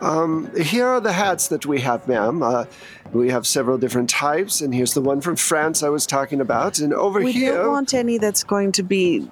[0.00, 2.42] Um, here are the hats that we have, ma'am.
[2.42, 2.64] Uh,
[3.12, 6.78] we have several different types, and here's the one from France I was talking about.
[6.78, 9.28] And over here, we here, don't want any that's going to be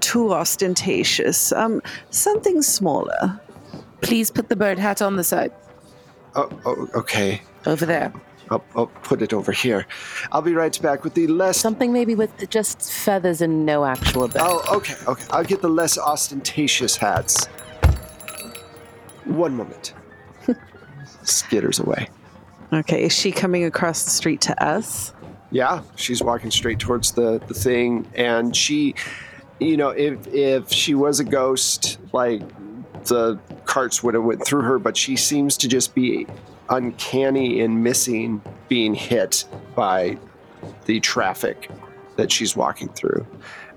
[0.00, 1.50] too ostentatious.
[1.52, 3.40] Um, something smaller.
[4.02, 5.52] Please put the bird hat on the side.
[6.34, 7.40] oh, oh, okay.
[7.66, 8.12] Over there.
[8.50, 9.86] I'll, I'll put it over here.
[10.30, 11.56] I'll be right back with the less.
[11.56, 14.42] Something maybe with just feathers and no actual bed.
[14.44, 15.24] Oh, okay, okay.
[15.30, 17.46] I'll get the less ostentatious hats.
[19.24, 19.94] One moment.
[21.22, 22.08] Skitters away.
[22.72, 25.14] Okay, is she coming across the street to us?
[25.50, 28.94] Yeah, she's walking straight towards the, the thing, and she,
[29.60, 32.42] you know, if if she was a ghost, like
[33.06, 36.26] the carts would have went through her, but she seems to just be
[36.68, 40.16] uncanny in missing being hit by
[40.86, 41.70] the traffic
[42.16, 43.26] that she's walking through.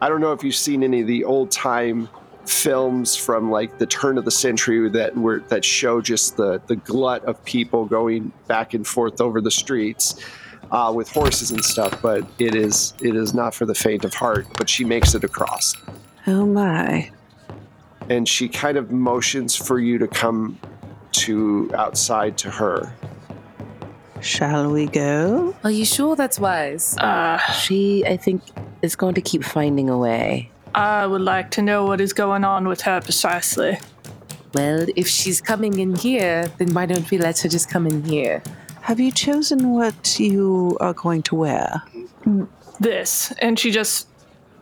[0.02, 2.10] I don't know if you've seen any of the old time
[2.46, 6.76] films from like the turn of the century that were that show just the the
[6.76, 10.24] glut of people going back and forth over the streets
[10.72, 12.02] uh, with horses and stuff.
[12.02, 14.48] But it is it is not for the faint of heart.
[14.58, 15.76] But she makes it across,
[16.28, 17.12] Oh my.
[18.10, 20.58] And she kind of motions for you to come
[21.12, 22.94] to outside to her.
[24.22, 25.56] Shall we go?
[25.64, 26.98] Are you sure that's wise?
[26.98, 28.42] Uh, She, I think,
[28.82, 30.50] is going to keep finding a way.
[30.74, 33.78] I would like to know what is going on with her precisely.
[34.54, 38.04] Well, if she's coming in here, then why don't we let her just come in
[38.04, 38.42] here?
[38.82, 41.82] Have you chosen what you are going to wear?
[42.80, 44.08] This, and she just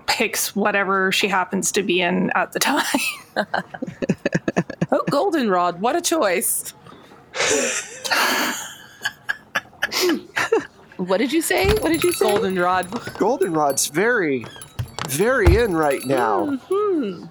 [0.07, 2.85] picks whatever she happens to be in at the time.
[4.91, 6.73] Oh, goldenrod, what a choice.
[10.97, 11.67] What did you say?
[11.67, 12.25] What did you say?
[12.25, 12.91] Goldenrod.
[13.17, 14.45] Goldenrod's very,
[15.07, 16.57] very in right now,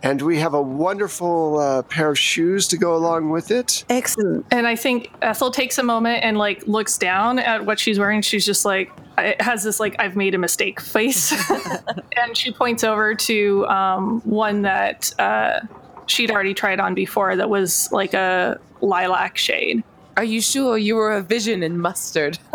[0.03, 3.85] and we have a wonderful uh, pair of shoes to go along with it.
[3.89, 4.47] Excellent.
[4.51, 8.23] And I think Ethel takes a moment and like looks down at what she's wearing.
[8.23, 11.33] She's just like, it has this like I've made a mistake face,
[12.17, 15.61] and she points over to um, one that uh,
[16.07, 17.37] she'd already tried on before.
[17.37, 19.83] That was like a lilac shade.
[20.17, 22.39] Are you sure you were a vision in mustard?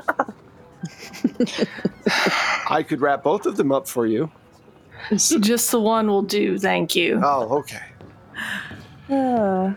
[2.69, 4.31] I could wrap both of them up for you.
[5.15, 6.57] Just the one will do.
[6.57, 7.21] Thank you.
[7.23, 7.83] Oh, okay.
[9.09, 9.73] Uh.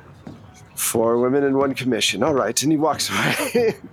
[0.74, 2.22] Four women and one commission.
[2.22, 3.74] All right, and he walks away.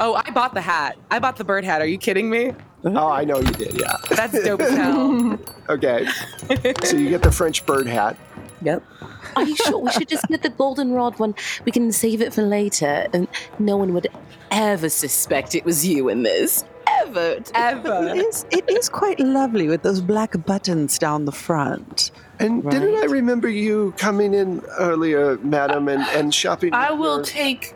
[0.00, 0.96] Oh, I bought the hat.
[1.10, 1.82] I bought the bird hat.
[1.82, 2.52] Are you kidding me?
[2.84, 3.80] oh, I know you did.
[3.80, 3.96] Yeah.
[4.10, 5.38] That's dope as hell.
[5.68, 6.06] Okay.
[6.84, 8.16] so you get the French bird hat.
[8.62, 8.82] Yep.
[9.36, 11.34] Are you sure we should just get the goldenrod one?
[11.64, 14.06] We can save it for later, and no one would
[14.50, 16.64] ever suspect it was you in this.
[17.16, 17.40] Ever.
[17.54, 18.12] Ever.
[18.16, 22.10] is, it is quite lovely with those black buttons down the front.
[22.38, 26.72] And didn't I remember you coming in earlier, madam, and, and shopping?
[26.72, 27.74] I will your- take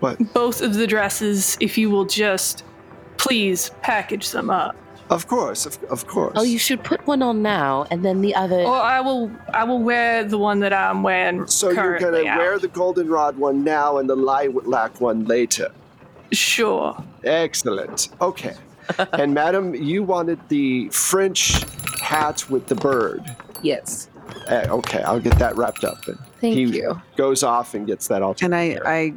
[0.00, 0.32] What?
[0.34, 2.64] both of the dresses if you will just
[3.16, 4.76] please package them up.
[5.10, 6.32] Of course, of, of course.
[6.34, 8.62] Oh, you should put one on now, and then the other.
[8.62, 12.38] Or I will I will wear the one that I'm wearing so you're gonna out.
[12.38, 15.70] wear the goldenrod one now and the lilac one later.
[16.32, 16.96] Sure.
[17.22, 18.08] Excellent.
[18.20, 18.54] Okay.
[19.12, 21.64] and madam, you wanted the French
[22.00, 23.24] hat with the bird.
[23.62, 24.08] Yes.
[24.48, 26.06] Eh, okay, I'll get that wrapped up.
[26.06, 27.00] And Thank he you.
[27.16, 28.36] goes off and gets that all.
[28.42, 28.86] And I, care.
[28.86, 29.14] I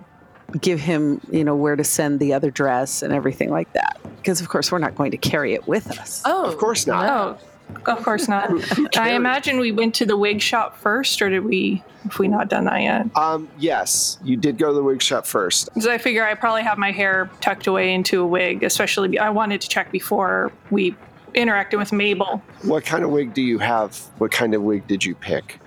[0.61, 3.99] give him, you know, where to send the other dress and everything like that.
[4.17, 6.21] Because of course we're not going to carry it with us.
[6.25, 7.09] Oh, of course not.
[7.09, 7.46] Oh,
[7.85, 8.49] of course not.
[8.97, 11.83] I imagine we went to the wig shop first, or did we?
[12.03, 13.17] Have we not done that yet?
[13.17, 15.67] Um, yes, you did go to the wig shop first.
[15.73, 18.63] Because I figure I probably have my hair tucked away into a wig.
[18.63, 20.95] Especially, I wanted to check before we
[21.33, 22.41] interacted with Mabel.
[22.63, 23.97] What kind of wig do you have?
[24.17, 25.59] What kind of wig did you pick?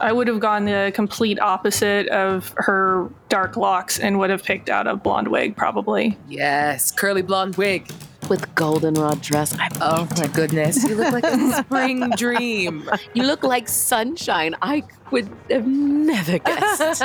[0.00, 4.68] I would have gone the complete opposite of her dark locks and would have picked
[4.68, 6.16] out a blonde wig, probably.
[6.28, 7.90] Yes, curly blonde wig.
[8.28, 9.56] With goldenrod dress.
[9.58, 12.88] I Oh my goodness, you look like a spring dream.
[13.14, 14.54] You look like sunshine.
[14.60, 17.02] I would have never guessed.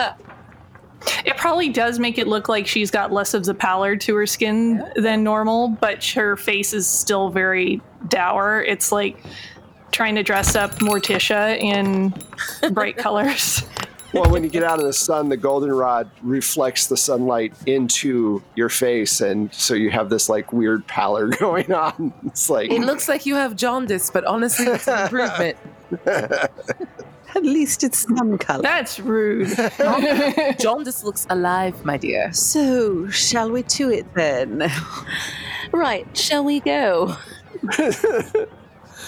[1.25, 4.25] It probably does make it look like she's got less of the pallor to her
[4.25, 8.61] skin than normal, but her face is still very dour.
[8.61, 9.17] It's like
[9.91, 12.13] trying to dress up Morticia in
[12.73, 13.63] bright colors.
[14.13, 18.69] Well, when you get out of the sun, the goldenrod reflects the sunlight into your
[18.69, 22.13] face, and so you have this like weird pallor going on.
[22.27, 25.57] It's like It looks like you have jaundice, but honestly, it's an improvement.
[27.35, 28.61] At least it's some color.
[28.61, 29.47] That's rude.
[30.59, 32.31] jaundice looks alive, my dear.
[32.31, 34.71] So, shall we to it then?
[35.71, 37.15] right, shall we go?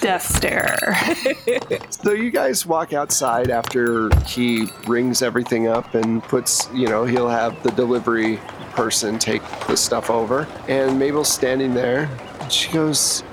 [0.02, 0.78] Death stare.
[1.90, 7.30] So you guys walk outside after he rings everything up and puts, you know, he'll
[7.30, 8.38] have the delivery
[8.74, 10.48] person take the stuff over.
[10.68, 12.08] And Mabel's standing there.
[12.52, 13.24] She goes,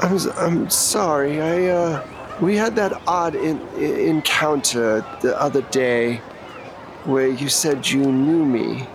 [0.00, 1.40] I'm, I'm sorry.
[1.40, 2.06] I, uh,
[2.40, 6.18] we had that odd in, i- encounter the other day
[7.04, 8.86] where you said you knew me.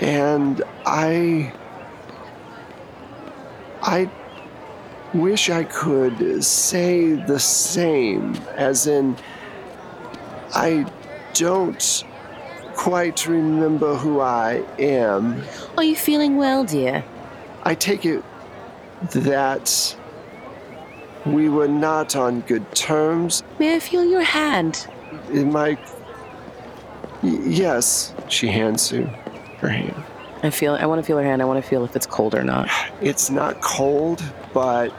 [0.00, 1.52] And I,
[3.82, 4.10] I
[5.14, 9.16] wish I could say the same, as in,
[10.54, 10.90] I
[11.34, 12.04] don't
[12.74, 15.42] quite remember who I am.
[15.76, 17.04] Are you feeling well, dear?
[17.64, 18.22] I take it
[19.12, 19.96] that
[21.26, 23.42] we were not on good terms.
[23.58, 24.86] May I feel your hand?
[25.32, 25.78] In my.
[27.22, 29.10] Yes, she hands you
[29.58, 30.04] her hand.
[30.42, 30.74] I feel.
[30.74, 31.42] I want to feel her hand.
[31.42, 32.68] I want to feel if it's cold or not.
[33.00, 34.22] It's not cold,
[34.52, 34.92] but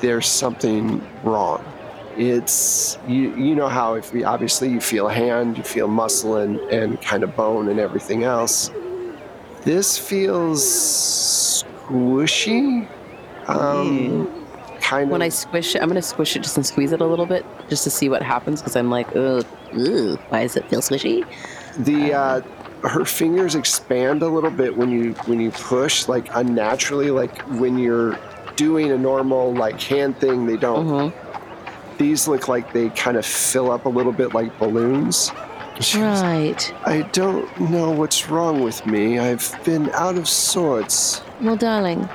[0.00, 1.64] there's something wrong.
[2.16, 6.58] It's you, you know how if we, obviously you feel hand, you feel muscle and,
[6.72, 8.70] and kind of bone and everything else.
[9.62, 10.64] This feels
[11.64, 12.88] squishy.
[13.46, 14.46] Um,
[14.80, 15.10] kind of.
[15.10, 17.44] When I squish it, I'm gonna squish it just and squeeze it a little bit,
[17.68, 18.60] just to see what happens.
[18.60, 21.24] Because I'm like, ugh, ugh, why does it feel squishy?
[21.78, 22.40] the uh,
[22.82, 27.78] her fingers expand a little bit when you when you push, like unnaturally, like when
[27.78, 28.18] you're
[28.56, 30.46] doing a normal like hand thing.
[30.46, 30.86] They don't.
[30.86, 31.96] Mm-hmm.
[31.98, 35.32] These look like they kind of fill up a little bit like balloons.
[35.94, 36.74] Right.
[36.86, 39.18] I don't know what's wrong with me.
[39.18, 41.22] I've been out of sorts.
[41.40, 42.08] Well, darling,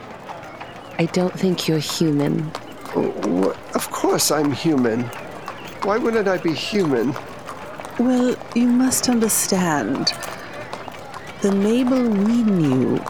[1.00, 2.40] I don't think you're human.
[2.94, 5.04] Wh- Of course, I'm human.
[5.84, 7.14] Why wouldn't I be human?
[8.00, 10.12] Well, you must understand.
[11.44, 13.04] The Mabel we knew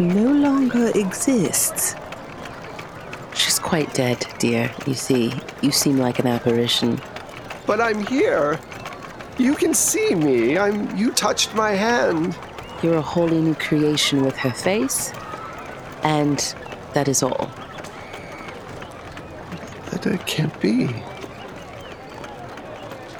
[0.00, 1.94] no longer exists.
[3.32, 4.74] She's quite dead, dear.
[4.88, 7.00] You see, you seem like an apparition.
[7.64, 8.58] But I'm here.
[9.38, 10.58] You can see me.
[10.58, 10.96] I'm.
[10.96, 12.36] You touched my hand.
[12.82, 15.12] You're a wholly new creation with her face,
[16.02, 16.38] and
[16.92, 17.48] that is all.
[19.92, 20.88] That it can't be.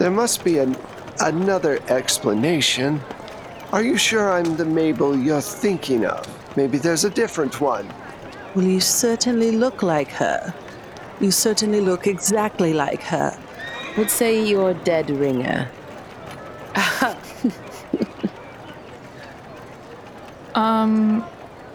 [0.00, 0.76] There must be an,
[1.20, 3.00] another explanation.
[3.72, 6.26] Are you sure I'm the Mabel you're thinking of?
[6.56, 7.88] Maybe there's a different one.
[8.54, 10.52] Well, you certainly look like her.
[11.20, 13.36] You certainly look exactly like her.
[13.96, 15.68] Would say you're dead ringer.
[20.54, 21.24] Um,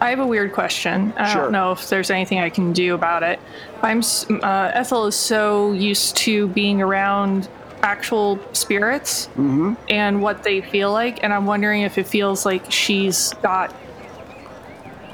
[0.00, 1.12] I have a weird question.
[1.16, 1.42] I Sure.
[1.42, 3.40] don't know if there's anything I can do about it.
[3.82, 4.02] I'm
[4.42, 7.48] uh, Ethel is so used to being around
[7.82, 9.74] actual spirits Mm-hmm.
[9.88, 13.74] and what they feel like, and I'm wondering if it feels like she's got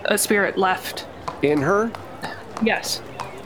[0.06, 1.06] a spirit left.
[1.42, 1.90] In her?
[2.62, 3.02] Yes.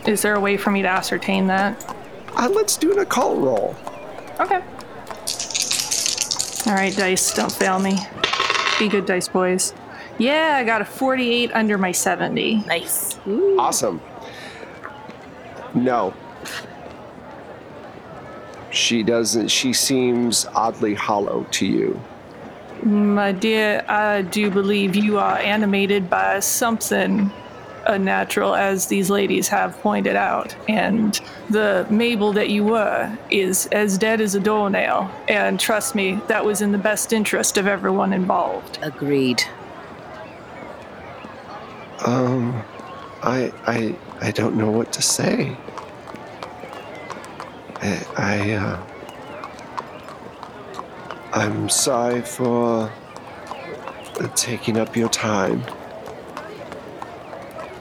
[0.06, 1.94] Is there a way for me to ascertain that?
[2.36, 3.74] Uh, let's do an occult roll.
[4.40, 4.62] Okay.
[6.66, 7.98] All right, dice, don't fail me.
[8.78, 9.72] Be good, dice boys.
[10.18, 12.64] Yeah, I got a 48 under my 70.
[12.66, 13.18] Nice.
[13.58, 14.00] Awesome.
[15.74, 16.12] No.
[18.78, 19.48] She doesn't.
[19.48, 22.00] She seems oddly hollow to you.
[22.84, 27.32] My dear, I do believe you are animated by something
[27.86, 30.54] unnatural, as these ladies have pointed out.
[30.68, 31.20] And
[31.50, 35.10] the Mabel that you were is as dead as a doornail.
[35.26, 38.78] And trust me, that was in the best interest of everyone involved.
[38.82, 39.42] Agreed.
[42.06, 42.62] Um,
[43.24, 45.56] I, I, I don't know what to say.
[47.88, 48.86] I, I, uh,
[51.32, 52.92] I'm sorry for
[54.34, 55.62] taking up your time.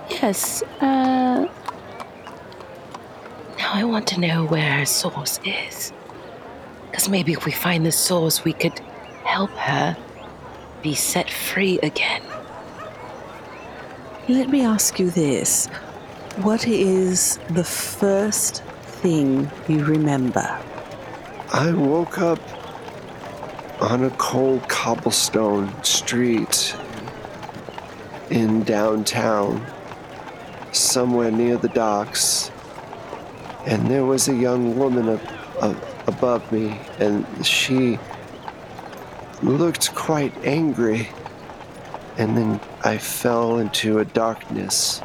[0.10, 1.48] Yes, uh.
[3.58, 5.92] Now I want to know where her source is.
[6.90, 8.80] Because maybe if we find the source, we could
[9.24, 9.98] help her
[10.82, 12.22] be set free again.
[14.30, 15.68] Let me ask you this.
[16.38, 18.64] What is the first
[19.02, 20.60] thing you remember?
[21.54, 22.40] I woke up
[23.82, 26.76] on a cold cobblestone street
[28.30, 29.66] in downtown,
[30.72, 32.52] somewhere near the docks,
[33.66, 38.00] and there was a young woman up, up above me, and she
[39.44, 41.10] looked quite angry.
[42.18, 45.02] And then I fell into a darkness,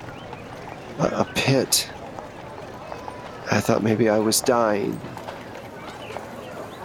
[0.99, 1.91] a, a pit.
[3.51, 5.01] I thought maybe I was dying.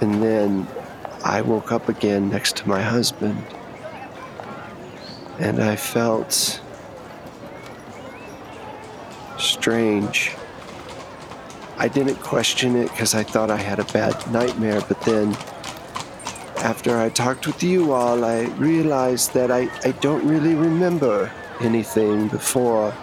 [0.02, 0.68] And then
[1.24, 3.44] I woke up again next to my husband.
[5.40, 6.62] And I felt
[9.38, 10.32] strange.
[11.78, 15.34] I didn't question it because I thought I had a bad nightmare, but then
[16.58, 21.32] after I talked with you all, I realized that I, I don't really remember
[21.62, 22.94] anything before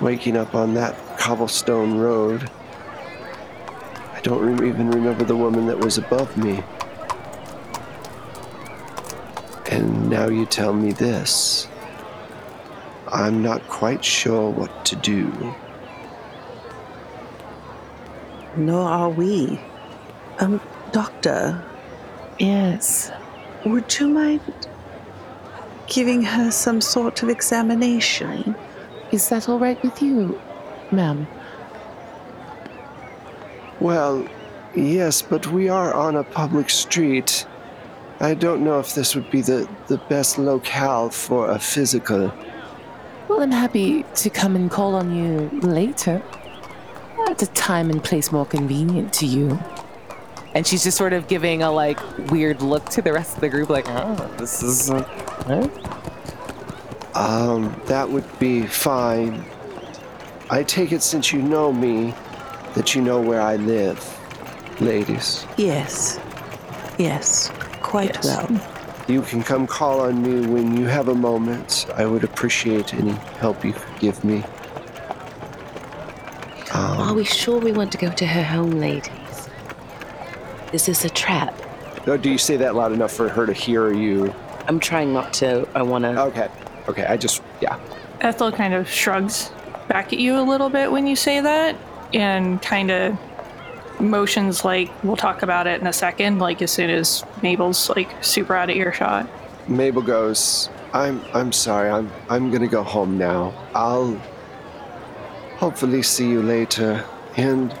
[0.00, 0.94] waking up on that
[1.26, 2.48] cobblestone road.
[4.14, 6.62] I don't re- even remember the woman that was above me.
[9.68, 11.66] And now you tell me this.
[13.08, 15.52] I'm not quite sure what to do.
[18.56, 19.58] Nor are we.
[20.38, 20.60] Um,
[20.92, 21.60] Doctor,
[22.38, 23.10] Yes.
[23.64, 24.68] would you mind
[25.88, 28.54] giving her some sort of examination?
[29.10, 30.40] Is that all right with you,
[30.92, 31.26] ma'am?
[33.80, 34.26] Well,
[34.74, 37.46] yes, but we are on a public street.
[38.20, 42.32] I don't know if this would be the, the best locale for a physical.
[43.28, 46.22] Well, I'm happy to come and call on you later.
[47.28, 49.58] At a time and place more convenient to you.
[50.54, 53.48] And she's just sort of giving a like weird look to the rest of the
[53.48, 54.88] group, like, oh, this is.
[54.88, 55.02] Uh,
[55.46, 55.68] huh?
[57.14, 59.44] Um, that would be fine.
[60.48, 62.14] I take it since you know me
[62.74, 63.98] that you know where I live,
[64.80, 65.46] ladies.
[65.56, 66.20] Yes.
[66.98, 67.50] Yes.
[67.82, 68.24] Quite Yes.
[68.24, 68.60] well.
[69.08, 71.86] You can come call on me when you have a moment.
[71.96, 74.42] I would appreciate any help you could give me.
[76.74, 79.48] Are Um, we sure we want to go to her home, ladies?
[80.72, 81.54] Is this a trap?
[82.08, 84.32] oh, do you say that loud enough for her to hear you?
[84.68, 85.66] I'm trying not to.
[85.74, 86.20] I want to.
[86.22, 86.48] Okay.
[86.88, 87.78] Okay, I just, yeah.
[88.20, 89.50] Ethel kind of shrugs
[89.88, 91.76] back at you a little bit when you say that
[92.14, 93.18] and kind of
[94.00, 98.10] motions like we'll talk about it in a second like as soon as mabel's like
[98.22, 99.26] super out of earshot
[99.68, 103.52] Mabel goes, I'm I'm sorry, I'm I'm gonna go home now.
[103.74, 104.14] I'll
[105.56, 107.04] hopefully see you later.
[107.36, 107.76] And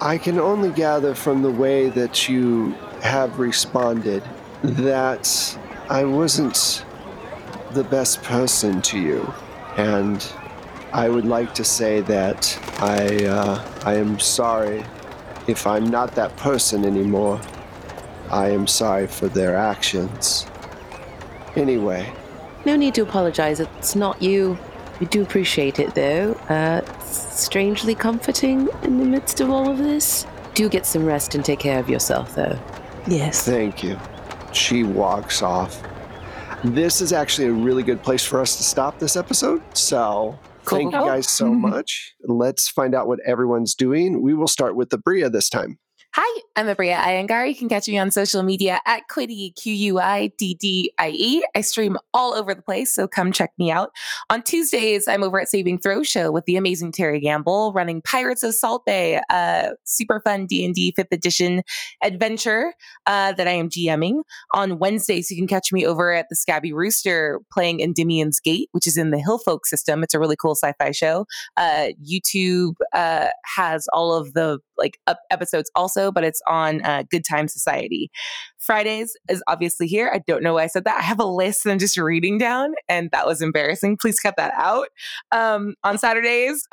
[0.00, 2.72] I can only gather from the way that you
[3.02, 4.24] have responded
[4.62, 6.84] that I wasn't
[7.72, 9.32] the best person to you.
[9.76, 10.20] And
[10.92, 14.84] I would like to say that I uh, I am sorry
[15.46, 17.40] if I'm not that person anymore.
[18.30, 20.46] I am sorry for their actions.
[21.56, 22.12] Anyway,
[22.64, 23.58] No need to apologize.
[23.60, 24.56] It's not you.
[25.00, 26.34] We do appreciate it, though.
[26.48, 30.26] Uh, strangely comforting in the midst of all of this.
[30.54, 32.58] Do get some rest and take care of yourself, though.
[33.08, 33.44] Yes.
[33.44, 33.98] thank you.
[34.52, 35.82] She walks off.
[36.62, 39.62] This is actually a really good place for us to stop this episode.
[39.76, 40.38] So,
[40.70, 41.70] thank you guys so mm-hmm.
[41.70, 42.14] much.
[42.22, 44.22] Let's find out what everyone's doing.
[44.22, 45.78] We will start with the Bria this time.
[46.12, 47.48] Hi, I'm Abria Iyengar.
[47.48, 51.10] You can catch me on social media at Quiddie, Q U I D D I
[51.10, 51.44] E.
[51.54, 53.92] I stream all over the place, so come check me out.
[54.28, 58.42] On Tuesdays, I'm over at Saving Throw Show with the amazing Terry Gamble, running Pirates
[58.42, 61.62] of Salt Bay, a super fun D&D 5th edition
[62.02, 62.74] adventure
[63.06, 64.22] uh, that I am GMing.
[64.52, 68.88] On Wednesdays, you can catch me over at the Scabby Rooster playing Endymion's Gate, which
[68.88, 70.02] is in the Hillfolk system.
[70.02, 71.26] It's a really cool sci-fi show.
[71.56, 74.98] Uh, YouTube uh, has all of the like
[75.30, 78.10] episodes also, but it's on uh, Good Time Society.
[78.60, 80.10] Fridays is obviously here.
[80.12, 80.98] I don't know why I said that.
[80.98, 83.96] I have a list that I'm just reading down, and that was embarrassing.
[83.96, 84.88] Please cut that out.
[85.32, 86.68] Um, on Saturdays,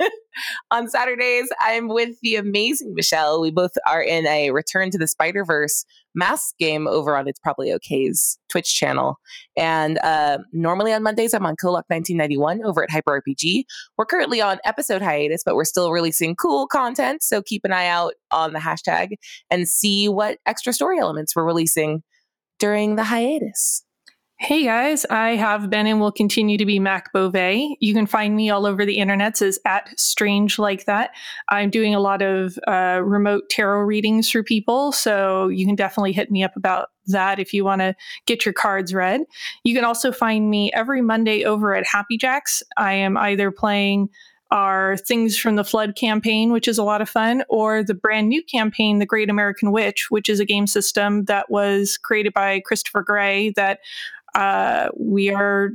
[0.70, 3.40] on Saturdays, I'm with the amazing Michelle.
[3.40, 7.40] We both are in a Return to the Spider Verse mask game over on It's
[7.40, 9.18] Probably OK's Twitch channel.
[9.56, 13.64] And uh, normally on Mondays, I'm on Kollok 1991 over at Hyper RPG.
[13.98, 17.22] We're currently on episode hiatus, but we're still releasing cool content.
[17.22, 19.14] So keep an eye out on the hashtag
[19.50, 22.02] and see what extra story elements we're releasing
[22.58, 23.84] during the hiatus.
[24.40, 27.76] Hey guys, I have been and will continue to be Mac Beauvais.
[27.80, 31.12] You can find me all over the internet as at Strange Like That.
[31.48, 36.12] I'm doing a lot of uh, remote tarot readings for people, so you can definitely
[36.12, 37.94] hit me up about that if you want to
[38.26, 39.22] get your cards read.
[39.62, 42.62] You can also find me every Monday over at Happy Jacks.
[42.76, 44.08] I am either playing
[44.54, 48.28] our Things from the Flood campaign, which is a lot of fun, or the brand
[48.28, 52.60] new campaign, The Great American Witch, which is a game system that was created by
[52.60, 53.80] Christopher Gray that
[54.36, 55.72] uh, we are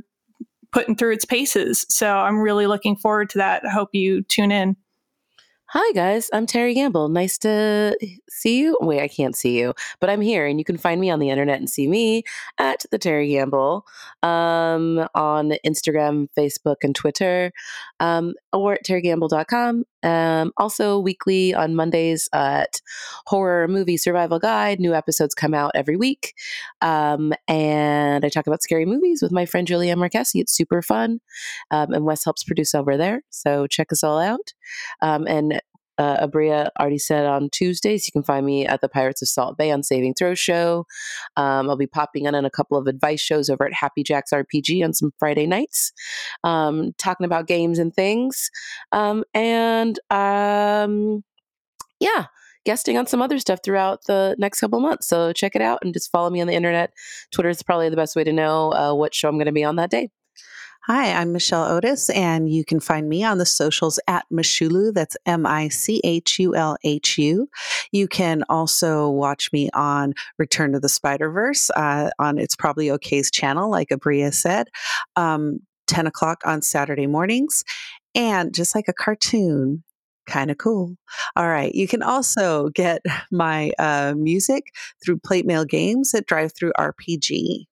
[0.72, 1.84] putting through its paces.
[1.90, 3.64] So I'm really looking forward to that.
[3.66, 4.76] I hope you tune in.
[5.72, 6.28] Hi, guys.
[6.32, 7.08] I'm Terry Gamble.
[7.08, 7.96] Nice to
[8.28, 8.76] see you.
[8.80, 11.30] Wait, I can't see you, but I'm here, and you can find me on the
[11.30, 12.24] internet and see me
[12.58, 13.86] at the Terry Gamble
[14.24, 17.52] um, on Instagram, Facebook, and Twitter,
[18.00, 19.84] um, or at terrygamble.com.
[20.02, 22.80] Um, also, weekly on Mondays at
[23.26, 24.80] Horror Movie Survival Guide.
[24.80, 26.34] New episodes come out every week.
[26.80, 30.40] Um, and I talk about scary movies with my friend Julia Marchese.
[30.40, 31.20] It's super fun.
[31.70, 33.22] Um, and Wes helps produce over there.
[33.30, 34.52] So check us all out.
[35.02, 35.60] Um, and
[36.00, 38.06] uh, Abria already said on Tuesdays.
[38.06, 40.86] You can find me at the Pirates of Salt Bay on Saving Throw Show.
[41.36, 44.30] Um, I'll be popping in on a couple of advice shows over at Happy Jacks
[44.32, 45.92] RPG on some Friday nights,
[46.42, 48.50] um, talking about games and things.
[48.92, 51.22] Um, and um,
[52.00, 52.26] yeah,
[52.64, 55.06] guesting on some other stuff throughout the next couple months.
[55.06, 56.92] So check it out and just follow me on the internet.
[57.30, 59.64] Twitter is probably the best way to know uh, what show I'm going to be
[59.64, 60.08] on that day.
[60.92, 64.92] Hi, I'm Michelle Otis, and you can find me on the socials at Michulhu.
[64.92, 67.48] That's M I C H U L H U.
[67.92, 72.90] You can also watch me on Return to the Spider Verse uh, on It's Probably
[72.90, 74.66] OK's channel, like Abria said,
[75.14, 77.62] um, 10 o'clock on Saturday mornings.
[78.16, 79.84] And just like a cartoon,
[80.26, 80.96] kind of cool.
[81.36, 81.72] All right.
[81.72, 84.64] You can also get my uh, music
[85.04, 87.66] through Plate Mail Games at Drive Through RPG.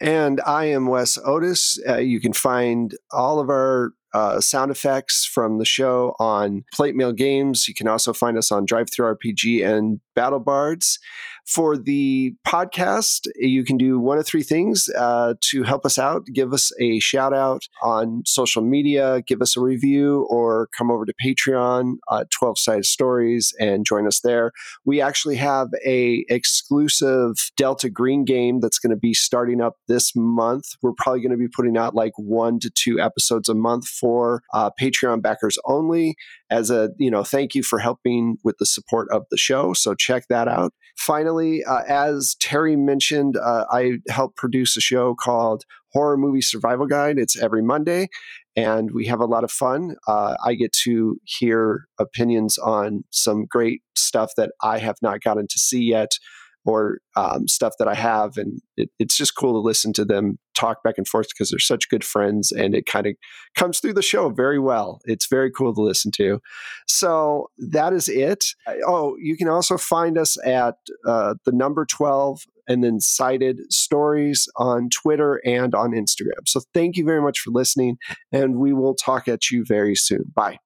[0.00, 1.78] And I am Wes Otis.
[1.86, 6.96] Uh, you can find all of our uh, sound effects from the show on Plate
[6.96, 7.68] Mail Games.
[7.68, 10.98] You can also find us on DriveThruRPG and Battle Bards.
[11.46, 16.26] For the podcast, you can do one of three things uh, to help us out.
[16.32, 21.04] Give us a shout out on social media, give us a review, or come over
[21.04, 24.52] to Patreon, uh, 12 Sided Stories, and join us there.
[24.84, 30.12] We actually have a exclusive Delta Green game that's going to be starting up this
[30.14, 30.64] month.
[30.82, 34.42] We're probably going to be putting out like one to two episodes a month for
[34.54, 36.16] uh, Patreon backers only
[36.50, 39.72] as a you know thank you for helping with the support of the show.
[39.72, 40.72] So check that out.
[40.96, 46.86] Finally uh, as terry mentioned uh, i help produce a show called horror movie survival
[46.86, 47.18] guide.
[47.18, 48.08] It's every monday
[48.56, 49.96] and we have a lot of fun.
[50.06, 55.46] Uh, i get to hear opinions on some great stuff that i have not gotten
[55.48, 56.12] to see yet
[56.64, 58.36] or um, stuff that I have.
[58.36, 61.58] And it, it's just cool to listen to them talk back and forth because they're
[61.58, 63.14] such good friends and it kind of
[63.54, 65.00] comes through the show very well.
[65.04, 66.40] It's very cool to listen to.
[66.86, 68.44] So that is it.
[68.86, 74.48] Oh, you can also find us at uh, the number 12 and then sided stories
[74.56, 76.46] on Twitter and on Instagram.
[76.46, 77.98] So thank you very much for listening,
[78.30, 80.32] and we will talk at you very soon.
[80.34, 80.58] Bye.